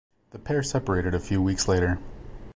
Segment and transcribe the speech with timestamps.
[0.31, 1.99] The pair separated a few weeks later.